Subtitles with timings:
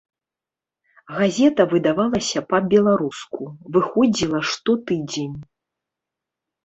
[1.17, 3.41] Газета выдавалася па-беларуску,
[3.77, 5.37] выходзіла штотыдзень.